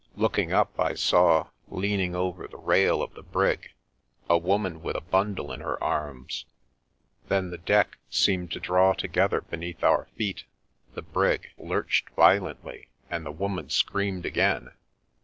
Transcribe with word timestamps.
Looking 0.15 0.51
up 0.51 0.79
I 0.79 0.95
saw, 0.95 1.49
leaning 1.67 2.15
over 2.15 2.47
the 2.47 2.57
rail 2.57 3.03
of 3.03 3.13
the 3.13 3.21
brig, 3.21 3.69
a 4.27 4.35
woman 4.35 4.81
with 4.81 4.95
a 4.95 5.01
bundle 5.01 5.51
in 5.51 5.59
her 5.59 5.77
arms. 5.83 6.45
Then 7.27 7.51
the 7.51 7.59
deck 7.59 7.97
seemed 8.09 8.51
to 8.53 8.59
draw 8.59 8.93
together 8.93 9.41
beneath 9.41 9.83
our 9.83 10.07
feet, 10.17 10.45
the 10.95 11.03
brig 11.03 11.49
lurched 11.55 12.09
violently, 12.15 12.87
and 13.11 13.23
the 13.23 13.31
woman 13.31 13.69
screamed 13.69 14.25
again. 14.25 14.69